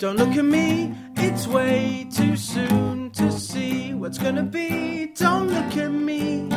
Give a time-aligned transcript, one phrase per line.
[0.00, 5.12] Don't look at me, it's way too soon to see what's gonna be.
[5.14, 6.48] Don't look at me.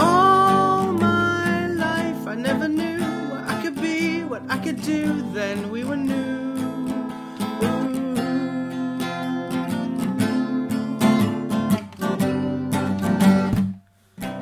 [0.00, 2.98] All my life I never knew
[3.30, 6.24] what I could be, what I could do, then we were new.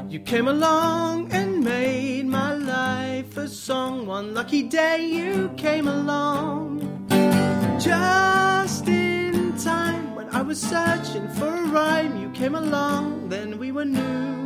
[0.08, 4.06] You came along and made my life a song.
[4.06, 6.23] One lucky day you came along.
[10.44, 14.44] Was searching for a rhyme, you came along, then we were new.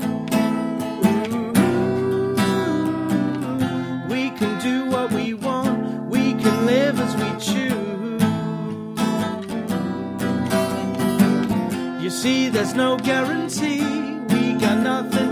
[4.09, 8.23] We can do what we want, we can live as we choose.
[12.03, 13.83] You see, there's no guarantee,
[14.33, 15.28] we got nothing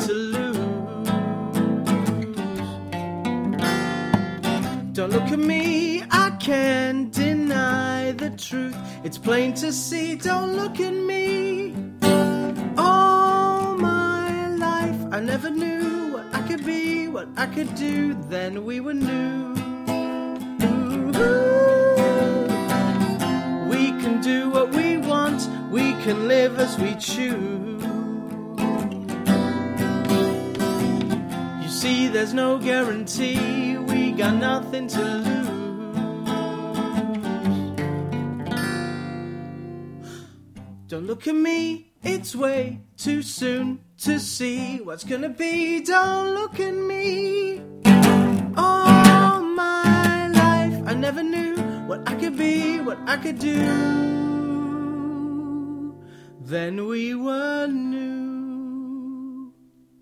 [5.09, 8.77] Don't look at me, I can't deny the truth.
[9.05, 11.73] It's plain to see, don't look at me.
[12.77, 18.15] All my life, I never knew what I could be, what I could do.
[18.29, 19.55] Then we were new.
[23.71, 27.85] We can do what we want, we can live as we choose.
[31.63, 35.47] You see, there's no guarantee, we got nothing to lose.
[40.89, 45.83] Don't look at me, it's way too soon to see what's gonna be.
[45.83, 47.61] Don't look at me.
[48.57, 51.57] All my life, I never knew
[51.87, 53.67] what I could be, what I could do.
[56.41, 58.26] Then we were new.